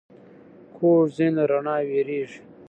کوږ 0.75 1.01
ذهن 1.17 1.31
له 1.37 1.43
رڼا 1.51 1.75
وېرېږي 1.87 2.39